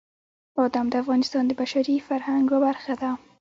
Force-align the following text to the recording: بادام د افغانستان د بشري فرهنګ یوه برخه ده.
بادام 0.57 0.87
د 0.89 0.93
افغانستان 1.03 1.43
د 1.47 1.51
بشري 1.61 1.95
فرهنګ 2.07 2.43
یوه 2.49 2.59
برخه 2.65 2.93
ده. 3.01 3.09